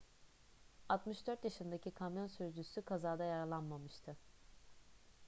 64 0.89 1.43
yaşındaki 1.43 1.91
kamyon 1.91 2.27
sürücüsü 2.27 2.81
kazada 2.85 3.23
yaralanmamıştı 3.23 4.17